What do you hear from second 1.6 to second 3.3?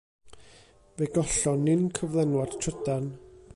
ni'n cyflenwad trydan.